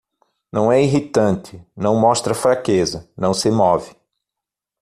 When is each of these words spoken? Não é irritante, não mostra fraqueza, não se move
Não 0.51 0.71
é 0.71 0.81
irritante, 0.81 1.61
não 1.77 1.93
mostra 1.95 2.33
fraqueza, 2.33 3.07
não 3.15 3.35
se 3.35 3.51
move 3.51 3.95